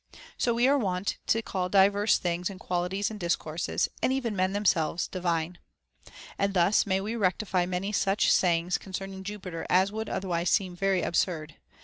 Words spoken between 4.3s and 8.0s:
men themselves, divine. And thus may we rectify many